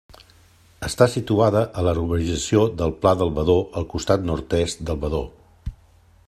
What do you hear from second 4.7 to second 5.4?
del Badó.